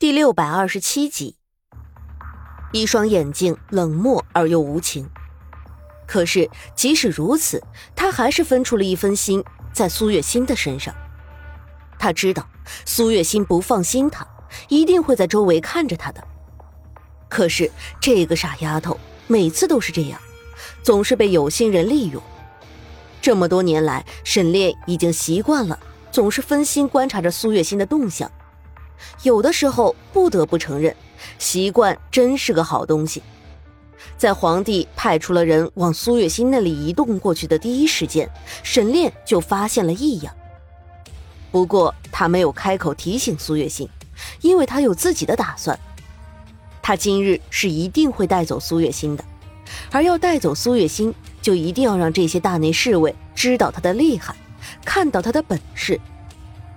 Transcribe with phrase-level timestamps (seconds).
[0.00, 1.34] 第六百二十七集，
[2.70, 5.10] 一双眼睛冷漠而又无情。
[6.06, 7.60] 可是即使如此，
[7.96, 9.42] 他还是分出了一分心
[9.72, 10.94] 在苏月心的身上。
[11.98, 12.48] 他知道
[12.84, 14.24] 苏月心不放心他，
[14.68, 16.24] 一定会在周围看着他的。
[17.28, 17.68] 可是
[18.00, 18.96] 这个傻丫头
[19.26, 20.20] 每次都是这样，
[20.80, 22.22] 总是被有心人利用。
[23.20, 25.76] 这么多年来，沈炼已经习惯了，
[26.12, 28.30] 总是分心观察着苏月心的动向。
[29.22, 30.94] 有的时候不得不承认，
[31.38, 33.22] 习惯真是个好东西。
[34.16, 38.28] 在皇帝派出了人往苏月心那里移动过去的第一时间，
[38.62, 40.34] 沈炼就发现了异样。
[41.50, 43.88] 不过他没有开口提醒苏月心，
[44.40, 45.78] 因为他有自己的打算。
[46.82, 49.24] 他今日是一定会带走苏月心的，
[49.90, 54.34] 而要带走苏月心，就一定要让这些大内侍卫知道他的厉害，
[54.84, 56.00] 看到他的本事。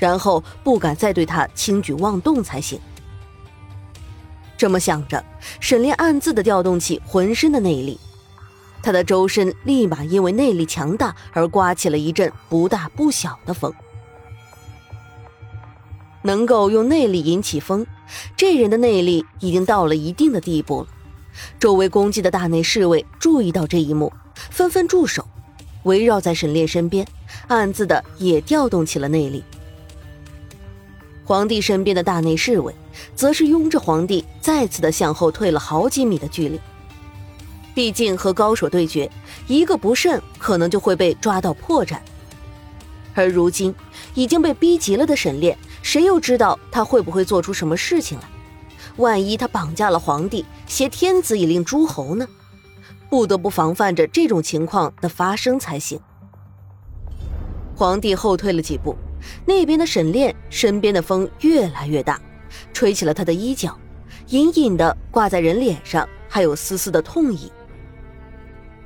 [0.00, 2.80] 然后不敢再对他轻举妄动才行。
[4.58, 5.24] 这么想着，
[5.60, 8.00] 沈炼暗自的调动起浑身的内力，
[8.82, 13.72] 他的周身立马因为内力强大而刮起了一阵不大不小的风。
[16.22, 17.86] 能够用内力引起风，
[18.36, 20.88] 这人的内力已经到了一定的地步了。
[21.58, 25.26] 周围攻击的大内侍卫注意到这一幕，纷纷驻守，
[25.84, 27.06] 围绕在沈炼身边，
[27.48, 29.42] 暗自的也调动起了内力。
[31.30, 32.74] 皇帝身边的大内侍卫，
[33.14, 36.60] 则是拥着皇帝再次的向后退了好几米的距离。
[37.72, 39.08] 毕竟和高手对决，
[39.46, 41.98] 一个不慎，可能就会被抓到破绽。
[43.14, 43.72] 而如今
[44.14, 48.24] 已经被逼急了的沈炼，谁又知道他会不会做出什么事情来？
[48.96, 52.26] 万一他绑架了皇帝，挟天子以令诸侯呢？
[53.08, 56.00] 不得不防范着这种情况的发生才行。
[57.76, 58.96] 皇帝后退了几步。
[59.44, 62.20] 那边的沈炼身边的风越来越大，
[62.72, 63.78] 吹起了他的衣角，
[64.28, 67.50] 隐隐的挂在人脸上，还有丝丝的痛意。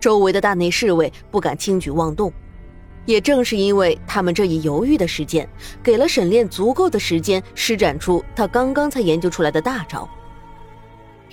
[0.00, 2.32] 周围的大内侍卫不敢轻举妄动，
[3.04, 5.48] 也正是因为他们这一犹豫的时间，
[5.82, 10.08] 给了沈炼足够的时间施展出他刚刚才研究出来的大招。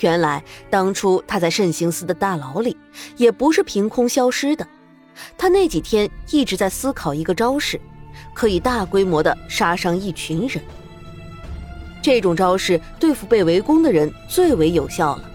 [0.00, 2.76] 原来当初他在慎刑司的大牢里，
[3.16, 4.66] 也不是凭空消失的，
[5.36, 7.80] 他那几天一直在思考一个招式。
[8.34, 10.62] 可以大规模的杀伤一群人，
[12.02, 15.30] 这种招式对付被围攻的人最为有效了。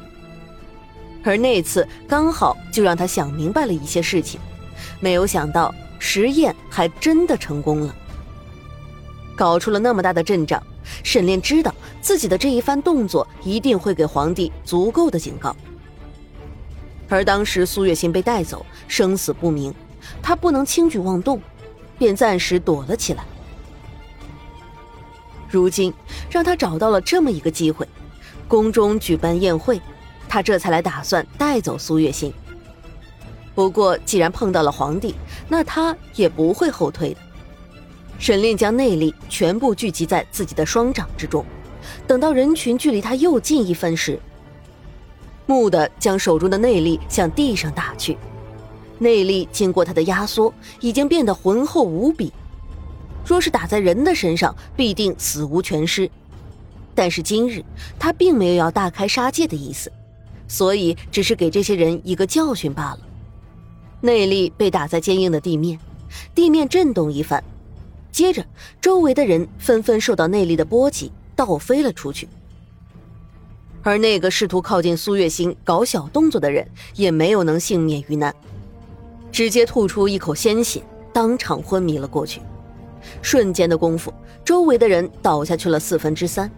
[1.23, 4.39] 而那次刚好就让他想明白了一些事情，
[4.99, 7.95] 没有想到实验还真的成功了，
[9.35, 10.61] 搞出了那么大的阵仗。
[11.03, 15.55] 沈炼知道自己的这一番动作一定会给皇帝足够的警告。
[17.07, 19.73] 而当时苏月心被带走，生死不明，
[20.21, 21.39] 他不能轻举妄动。
[21.99, 23.23] 便暂时躲了起来。
[25.49, 25.93] 如今
[26.29, 27.87] 让他找到了这么一个机会，
[28.47, 29.79] 宫中举办宴会，
[30.27, 32.33] 他这才来打算带走苏月心。
[33.53, 35.15] 不过既然碰到了皇帝，
[35.47, 37.19] 那他也不会后退的。
[38.17, 41.45] 沈炼将内力全部聚集在自己的双掌之中，
[42.05, 44.19] 等到人群距离他又近一分时，
[45.47, 48.17] 蓦地将手中的内力向地上打去。
[48.99, 52.31] 内力经过他的压缩，已经变得浑厚无比。
[53.25, 56.09] 若是打在人的身上，必定死无全尸。
[56.93, 57.63] 但是今日
[57.97, 59.91] 他并没有要大开杀戒的意思，
[60.47, 62.99] 所以只是给这些人一个教训罢了。
[64.01, 65.79] 内力被打在坚硬的地面，
[66.35, 67.43] 地面震动一番，
[68.11, 68.45] 接着
[68.81, 72.27] 周围的人纷纷受到内力的波及，倒飞了出去。
[73.81, 78.35] 而那个试图靠近苏月心搞小动作的人，也没有能幸免于难。
[79.31, 80.81] 直接吐出一口鲜血，
[81.13, 82.41] 当场昏迷了过去。
[83.21, 84.13] 瞬间的功夫，
[84.43, 86.51] 周围的人倒下去了四分之三，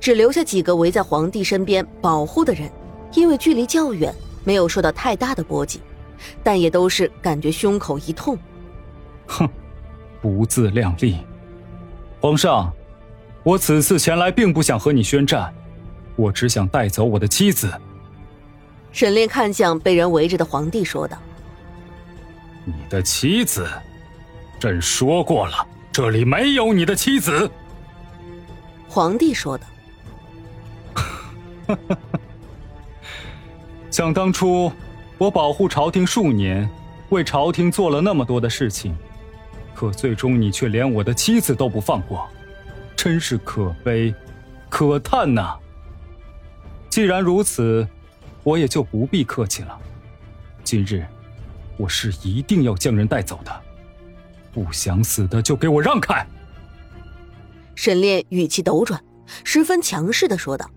[0.00, 2.70] 只留下几个围在皇帝身边保护的人。
[3.14, 5.80] 因为距离较远，没有受到太大的波及，
[6.42, 8.36] 但也都是感觉胸口一痛。
[9.28, 9.48] 哼，
[10.20, 11.18] 不自量力！
[12.20, 12.72] 皇上，
[13.44, 15.54] 我此次前来并不想和你宣战，
[16.16, 17.72] 我只想带走我的妻子。
[18.90, 21.16] 沈炼看向被人围着的皇帝，说道。
[22.64, 23.68] 你的妻子，
[24.58, 27.50] 朕说过了，这里没有你的妻子。
[28.88, 29.66] 皇帝说的。
[33.90, 34.72] 想当初，
[35.18, 36.68] 我保护朝廷数年，
[37.10, 38.96] 为朝廷做了那么多的事情，
[39.74, 42.26] 可最终你却连我的妻子都不放过，
[42.96, 44.14] 真是可悲，
[44.68, 45.54] 可叹呐！
[46.88, 47.86] 既然如此，
[48.42, 49.78] 我也就不必客气了。
[50.64, 51.04] 今日。
[51.76, 53.52] 我是一定要将人带走的，
[54.52, 56.26] 不想死的就给我让开！
[57.74, 59.02] 沈炼语气陡转，
[59.42, 60.70] 十分强势的说道。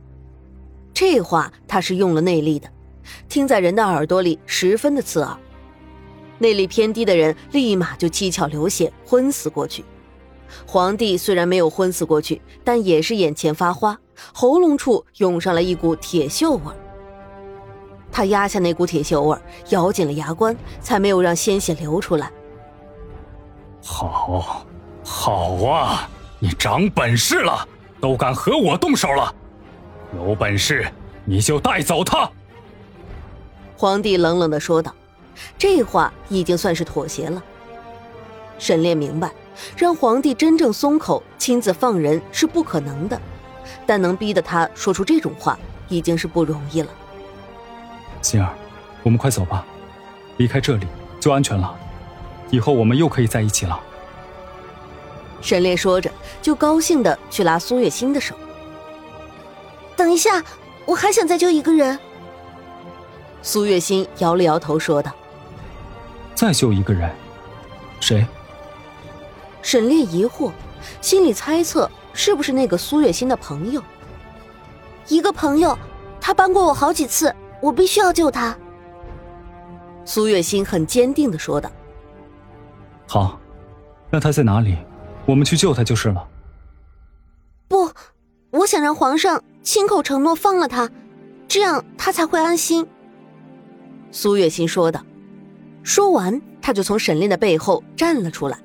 [0.94, 2.68] 这话他是用了内力的，
[3.30, 5.38] 听在人的耳朵里十分的刺耳。
[6.40, 9.86] 内力偏低的人立马就七窍流血，昏死过去。
[10.66, 14.00] 皇帝虽然没有昏死过去，但也是眼前发花，
[14.34, 16.74] 喉咙处涌上了一股铁锈味。
[18.12, 19.38] 他压下那股铁锈味，
[19.70, 22.32] 咬紧了牙关，才没有让鲜血流出来。
[23.84, 24.66] 好，
[25.04, 26.10] 好啊！
[26.40, 27.68] 你长本事了，
[28.00, 29.34] 都敢和我动手了。
[30.16, 30.88] 有本事
[31.26, 32.30] 你就带走他。
[33.76, 34.94] 皇帝冷冷的说道，
[35.58, 37.44] 这话已经算是妥协了。
[38.58, 39.32] 沈炼明白。
[39.76, 43.20] 让皇帝真正松口，亲自放人是不可能的，
[43.88, 45.58] 但能逼得他说出这种话，
[45.88, 46.90] 已经是不容易了。
[48.28, 48.54] 心儿，
[49.04, 49.66] 我们快走吧，
[50.36, 50.86] 离开这里
[51.18, 51.74] 就安全了，
[52.50, 53.80] 以后我们又可以在一起了。
[55.40, 58.36] 沈烈说着，就高兴的去拉苏月心的手。
[59.96, 60.44] 等一下，
[60.86, 61.98] 我还想再救一个人。
[63.42, 65.10] 苏月心摇了摇头，说道
[66.36, 67.10] ：“再救一个人，
[68.02, 68.28] 谁？”
[69.64, 70.52] 沈烈疑惑，
[71.00, 73.82] 心里猜测是不是那个苏月心的朋友。
[75.08, 75.80] 一个朋友，
[76.20, 78.58] 他帮过我好几次，我必须要救他。
[80.06, 81.70] 苏月心很坚定的说道
[83.08, 83.40] ：“好，
[84.10, 84.78] 那他在哪里？
[85.26, 86.28] 我们去救他就是了。”
[87.68, 87.92] 不，
[88.52, 90.90] 我想让皇上亲口承诺放了他，
[91.48, 92.88] 这样他才会安心。
[94.12, 95.04] 苏月心说道。
[95.84, 98.58] 说完，他就从沈炼的背后站了出来。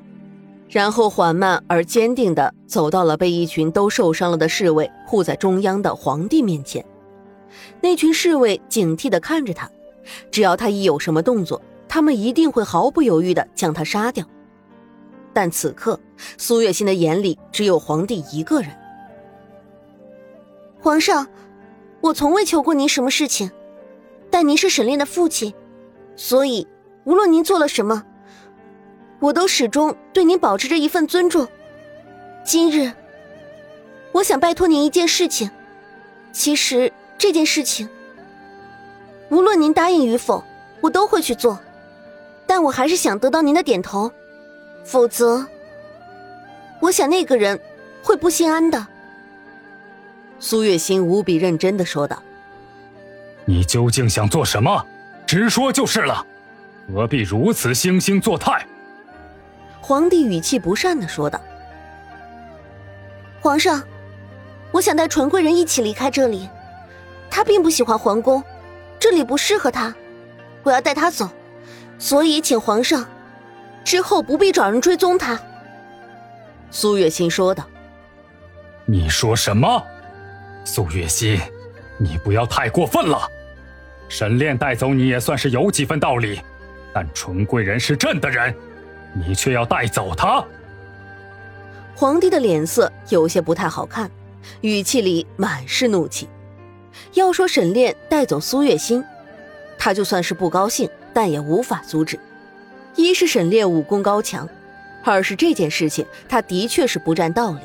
[0.68, 6.84] 然后缓慢而坚定的走到了被一群都受伤了的侍卫护在中央的皇帝面前。
[7.80, 9.70] 那群侍卫警惕地看着他，
[10.30, 14.24] 只要他一有什么动作，他们一定会毫不犹豫地将他杀掉。
[15.32, 15.98] 但此刻，
[16.36, 18.70] 苏月心的眼里只有皇帝一个人。
[20.80, 21.26] 皇上，
[22.00, 23.50] 我从未求过您什么事情，
[24.30, 25.54] 但您是沈炼的父亲，
[26.16, 26.66] 所以
[27.04, 28.04] 无论您做了什么。
[29.20, 31.46] 我都始终对您保持着一份尊重。
[32.44, 32.92] 今日，
[34.10, 35.48] 我想拜托您一件事情。
[36.32, 37.88] 其实这件事情，
[39.28, 40.42] 无论您答应与否，
[40.80, 41.56] 我都会去做。
[42.48, 44.10] 但我还是想得到您的点头，
[44.82, 45.46] 否则，
[46.80, 47.60] 我想那个人
[48.02, 48.88] 会不心安的。
[50.40, 52.20] 苏月心无比认真的说道
[53.46, 54.84] ：“你究竟想做什么？
[55.24, 56.26] 直说就是了，
[56.92, 58.66] 何必如此惺惺作态？”
[59.80, 61.40] 皇帝语气不善的说道
[63.40, 63.80] ：“皇上，
[64.72, 66.48] 我想带纯贵人一起离开这里。
[67.34, 68.44] 他并不喜欢皇宫，
[69.00, 69.94] 这里不适合他。
[70.62, 71.30] 我要带他走，
[71.98, 73.08] 所以请皇上
[73.82, 75.40] 之后不必找人追踪他。”
[76.70, 77.64] 苏月心说道
[78.84, 79.82] ：“你说什么？
[80.62, 81.40] 苏月心，
[81.98, 83.18] 你不要太过分了。
[84.10, 86.38] 沈炼带走你也算是有几分道理，
[86.92, 88.54] 但纯贵人是朕的人。”
[89.14, 90.42] 你却要带走他？
[91.94, 94.10] 皇帝的脸色有些不太好看，
[94.62, 96.28] 语气里满是怒气。
[97.14, 99.04] 要说沈炼带走苏月心，
[99.78, 102.18] 他就算是不高兴，但也无法阻止。
[102.94, 104.48] 一是沈炼武功高强，
[105.02, 107.60] 二是这件事情他的确是不占道理。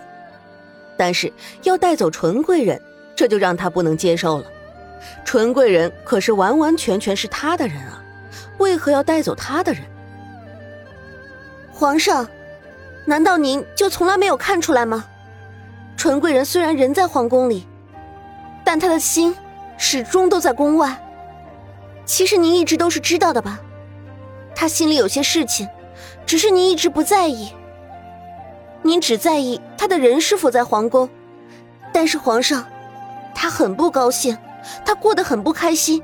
[0.97, 1.31] 但是
[1.63, 2.81] 要带走纯贵人，
[3.15, 4.45] 这就让他不能接受了。
[5.24, 8.03] 纯贵人可是完完全全是他的人啊，
[8.57, 9.84] 为何要带走他的人？
[11.72, 12.27] 皇上，
[13.05, 15.05] 难道您就从来没有看出来吗？
[15.96, 17.67] 纯贵人虽然人在皇宫里，
[18.67, 19.33] 但他的心
[19.77, 21.01] 始终都在宫外。
[22.05, 23.62] 其实您一直都是知道的吧？
[24.53, 25.65] 他心里有些事情，
[26.25, 27.53] 只是您一直不在意。
[28.81, 31.09] 您只在意他的人是否在皇宫，
[31.93, 32.67] 但是皇上，
[33.33, 34.38] 他很不高兴，
[34.86, 36.03] 他过得很不开心，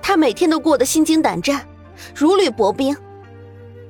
[0.00, 1.68] 他每天都过得心惊胆战，
[2.14, 2.96] 如履薄冰。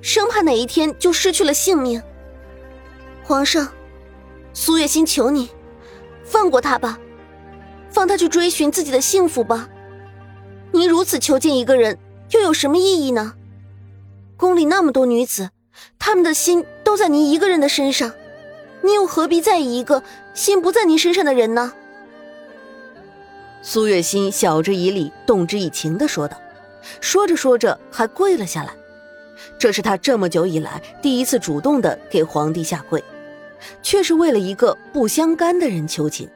[0.02, 2.02] 生怕哪一天就失去了性命。
[3.22, 3.68] 皇上，
[4.52, 5.50] 苏月心求你，
[6.25, 6.98] 放过他吧，
[7.90, 9.68] 放他去追寻自己的幸福吧。
[10.73, 11.99] 您如此囚禁一个人，
[12.30, 13.35] 又有什么意义呢？
[14.37, 15.50] 宫里那么多女子，
[15.99, 18.12] 她们的心都在您一个人的身上，
[18.83, 20.02] 您又何必在意一个
[20.35, 21.73] 心不在您身上的人呢？
[23.62, 26.40] 苏月心晓之以理，动之以情的说道，
[27.00, 28.73] 说着说着还跪了下来。
[29.59, 33.02] 这是他这么久以来第一次主动的给皇帝下跪，
[33.83, 36.28] 却是为了一个不相干的人求情。